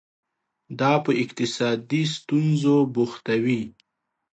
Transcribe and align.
دا 0.79 0.93
په 1.05 1.11
اقتصادي 1.23 2.03
ستونزو 2.15 2.75
بوختوي. 2.93 3.63